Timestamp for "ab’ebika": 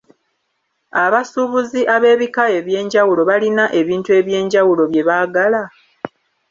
1.95-2.43